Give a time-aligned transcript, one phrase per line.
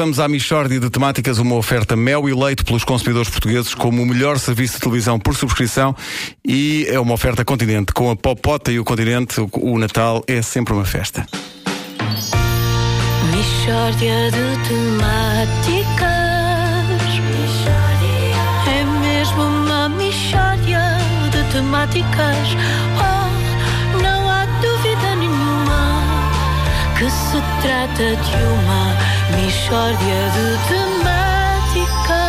[0.00, 4.38] vamos à Michórdia de Temáticas, uma oferta mel eleito pelos consumidores portugueses como o melhor
[4.38, 5.94] serviço de televisão por subscrição
[6.42, 7.92] e é uma oferta continente.
[7.92, 11.26] Com a popota e o continente, o, Natal é sempre uma festa.
[13.30, 16.08] Michórdia de temáticas.
[18.66, 20.80] É mesmo uma michórdia
[21.30, 22.56] de temáticas.
[22.96, 26.00] Oh, não há dúvida nenhuma
[26.98, 32.20] que se trata de uma michórdia de temáticas.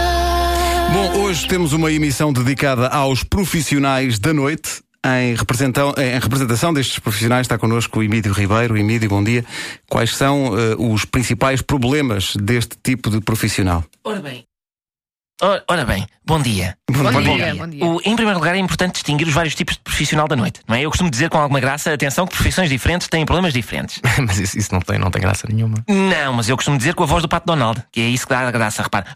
[0.94, 4.82] Bom, hoje temos uma emissão dedicada aos profissionais da noite.
[5.04, 8.78] Em, representão- em representação destes profissionais está connosco o Emílio Ribeiro.
[8.78, 9.44] Emílio, bom dia.
[9.90, 13.84] Quais são eh, os principais problemas deste tipo de profissional?
[14.04, 14.44] Ora bem.
[15.44, 16.78] Ora, ora bem, bom dia.
[16.90, 17.36] Bom Bom dia.
[17.36, 17.84] dia, bom dia.
[17.84, 20.76] O- em primeiro lugar, é importante distinguir os vários tipos de profissional da noite, não
[20.76, 20.82] é?
[20.84, 24.00] Eu costumo dizer com alguma graça, atenção, que profissões diferentes têm problemas diferentes.
[24.28, 25.84] Mas isso, isso não, tem, não tem graça nenhuma.
[25.88, 28.34] Não, mas eu costumo dizer com a voz do Pato Donald, que é isso que
[28.34, 29.06] dá a graça, repara.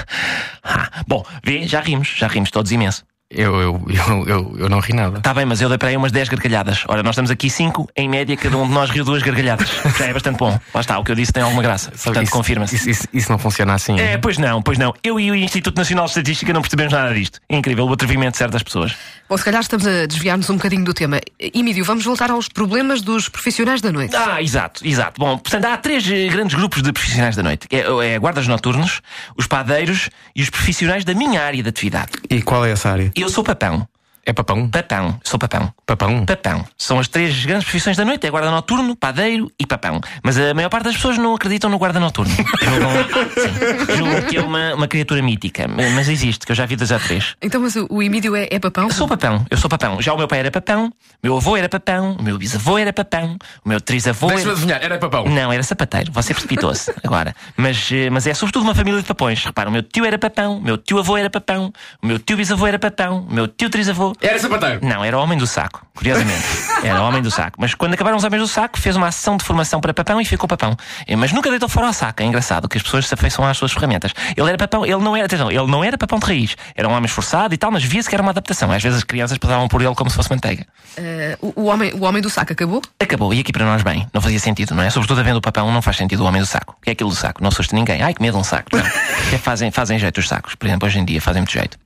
[1.06, 3.04] Bom, vê, já rimos, já rimos todos imenso.
[3.30, 5.18] Eu, eu, eu, eu, eu não ri nada.
[5.18, 6.84] Está bem, mas eu dei para aí umas 10 gargalhadas.
[6.88, 9.70] Ora, nós estamos aqui 5, em média, cada um de nós riu duas gargalhadas.
[9.96, 10.58] Já é bastante bom.
[10.74, 11.92] Lá está, o que eu disse tem alguma graça.
[11.92, 12.74] Portanto, confirma-se.
[12.74, 13.98] Isso, isso, isso não funciona assim.
[14.00, 14.92] É, pois não, pois não.
[15.02, 17.40] Eu e o Instituto Nacional de Estatística não percebemos nada disto.
[17.48, 18.96] É incrível o atrevimento de certas pessoas.
[19.28, 21.20] Bom, se calhar estamos a desviar-nos um bocadinho do tema.
[21.38, 24.16] Emílio, vamos voltar aos problemas dos profissionais da noite.
[24.16, 25.20] Ah, exato, exato.
[25.20, 29.00] Bom, portanto, há três eh, grandes grupos de profissionais da noite: é, é guardas noturnos,
[29.36, 32.10] os padeiros e os profissionais da minha área de atividade.
[32.30, 33.10] E qual é essa área?
[33.16, 33.88] Eu sou papão.
[34.24, 34.68] É papão?
[34.68, 35.72] Papão, sou papão.
[35.86, 36.24] Papão?
[36.26, 36.66] Papão.
[36.76, 40.00] São as três grandes profissões da noite: é guarda noturno, padeiro e papão.
[40.22, 42.32] Mas a maior parte das pessoas não acreditam no guarda noturno.
[43.96, 45.66] Julgam, que é uma, uma criatura mítica.
[45.68, 47.34] Mas existe, que eu já vi das a três.
[47.40, 48.84] Então, mas o, o Emílio é, é papão?
[48.84, 50.00] Eu sou papão, eu sou papão.
[50.02, 53.36] Já o meu pai era papão, meu avô era papão, o meu bisavô era papão,
[53.64, 54.52] o meu trisavô Deixa-me era...
[54.52, 55.24] adivinhar, era papão.
[55.26, 57.34] Não, era sapateiro, você precipitou-se agora.
[57.56, 59.42] Mas, eh, mas é sobretudo uma família de papões.
[59.44, 62.36] Repara, o meu tio era papão, o meu tio avô era papão, o meu tio
[62.36, 64.09] bisavô era papão, o meu tio trisavô.
[64.20, 64.80] Era sapateiro.
[64.82, 66.44] Não, era homem do saco, curiosamente.
[66.82, 67.58] Era homem do saco.
[67.60, 70.24] Mas quando acabaram os homens do saco, fez uma ação de formação para papão e
[70.24, 70.74] ficou papão.
[71.06, 72.22] Eh, Mas nunca deitou fora ao saco.
[72.22, 74.12] É engraçado que as pessoas se afeiçoam às suas ferramentas.
[74.34, 76.56] Ele era papão, ele não era, atenção, ele não era papão de raiz.
[76.74, 78.72] Era um homem esforçado e tal, mas via-se que era uma adaptação.
[78.72, 80.64] Às vezes as crianças passavam por ele como se fosse manteiga.
[80.96, 82.80] Eh, o, o homem, o homem do saco acabou?
[82.98, 84.06] Acabou, e aqui para nós bem.
[84.14, 84.88] Não fazia sentido, não é?
[84.88, 86.76] Sobretudo havendo o papão, não faz sentido o homem do saco.
[86.78, 87.42] O que é aquilo do saco?
[87.42, 88.00] Não assusta ninguém.
[88.00, 88.70] Ai, que medo de um saco.
[88.74, 88.80] Não.
[89.32, 90.56] É, fazem, fazem jeito os sacos.
[90.56, 91.78] Por exemplo, hoje em dia fazem muito jeito.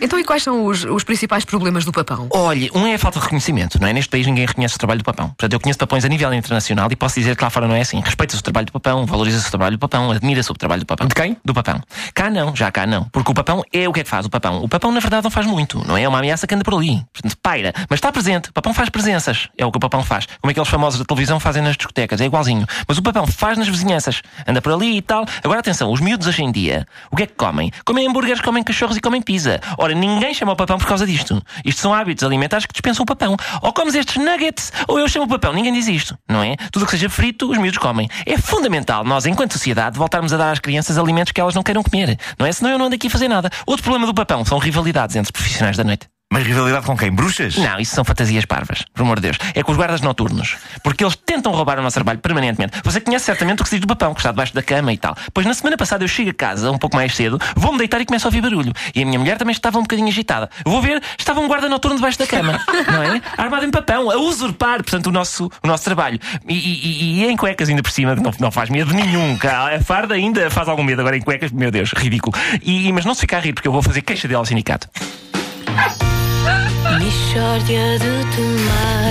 [0.00, 2.28] Então, e quais são os, os principais problemas do papão?
[2.30, 3.92] Olha, um é a falta de reconhecimento, não é?
[3.92, 5.28] Neste país ninguém reconhece o trabalho do papão.
[5.28, 7.80] Portanto, eu conheço papões a nível internacional e posso dizer que lá fora não é
[7.80, 8.00] assim.
[8.00, 11.06] Respeita-se o trabalho do papão, valoriza-se o trabalho do papão, admira-se o trabalho do papão.
[11.06, 11.36] De quem?
[11.44, 11.80] Do papão.
[12.14, 13.04] Cá não, já cá não.
[13.04, 14.62] Porque o papão é o que é que faz o papão.
[14.62, 16.02] O papão, na verdade, não faz muito, não é?
[16.02, 17.04] É uma ameaça que anda por ali.
[17.12, 17.72] Portanto, paira.
[17.88, 18.50] Mas está presente.
[18.50, 19.48] O papão faz presenças.
[19.58, 20.26] É o que o papão faz.
[20.40, 22.20] Como aqueles famosos da televisão fazem nas discotecas.
[22.20, 22.66] É igualzinho.
[22.86, 24.22] Mas o papão faz nas vizinhanças.
[24.46, 25.26] Anda por ali e tal.
[25.42, 27.72] Agora, atenção, os miúdos hoje em dia, o que é que comem?
[27.84, 29.39] Comem hambúrgueres, comem cachorros e comem pizza.
[29.78, 31.42] Ora, ninguém chama o papão por causa disto.
[31.64, 33.36] Isto são hábitos alimentares que dispensam o papão.
[33.62, 35.52] Ou comes estes nuggets, ou eu chamo o papão.
[35.52, 36.56] Ninguém diz isto, não é?
[36.70, 38.08] Tudo o que seja frito, os miúdos comem.
[38.26, 41.82] É fundamental nós, enquanto sociedade, voltarmos a dar às crianças alimentos que elas não queiram
[41.82, 42.18] comer.
[42.38, 42.52] Não é?
[42.52, 43.50] Senão eu não ando aqui a fazer nada.
[43.66, 46.08] Outro problema do papão são rivalidades entre profissionais da noite.
[46.32, 47.10] Mas rivalidade com quem?
[47.10, 47.56] Bruxas?
[47.56, 49.36] Não, isso são fantasias parvas, por amor de Deus.
[49.52, 50.56] É com os guardas noturnos.
[50.84, 52.80] Porque eles tentam roubar o nosso trabalho permanentemente.
[52.84, 54.96] Você conhece certamente o que se diz do papão, que está debaixo da cama e
[54.96, 55.16] tal.
[55.34, 58.06] Pois na semana passada eu chego a casa, um pouco mais cedo, vou-me deitar e
[58.06, 58.72] começo a ouvir barulho.
[58.94, 60.48] E a minha mulher também estava um bocadinho agitada.
[60.64, 62.60] Vou ver, estava um guarda noturno debaixo da cama.
[62.86, 63.20] não é?
[63.36, 66.20] Armado em papão, a usurpar, portanto, o nosso, o nosso trabalho.
[66.48, 69.36] E, e- e em cuecas ainda por cima, que não, não faz medo nenhum.
[69.36, 69.74] cá.
[69.74, 71.00] A farda ainda faz algum medo.
[71.00, 72.36] Agora em cuecas, meu Deus, ridículo.
[72.62, 74.88] E, mas não se fica a rir, porque eu vou fazer queixa dele ao sindicato.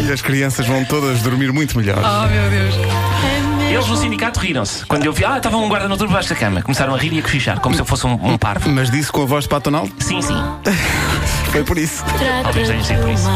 [0.08, 1.98] E as crianças vão todas dormir muito melhor.
[1.98, 2.76] Oh, meu Deus.
[3.68, 4.86] É Eles no sindicato riram-se.
[4.86, 6.62] Quando eu vi, ah, estava um guarda noturno debaixo da cama.
[6.62, 8.70] Começaram a rir e a cochichar, como se eu fosse um, um parvo.
[8.70, 9.88] Mas disse com a voz de Patonal?
[10.00, 10.36] Sim, sim.
[11.52, 12.04] Foi por isso.
[12.44, 13.28] Talvez tenha sido por isso.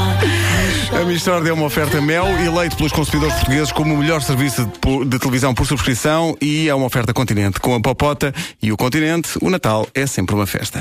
[0.96, 5.06] A Michórdia é uma oferta Mel, eleito pelos consumidores portugueses como o melhor serviço de,
[5.06, 7.60] de televisão por subscrição e é uma oferta Continente.
[7.60, 10.80] Com a Popota e o Continente, o Natal é sempre uma festa.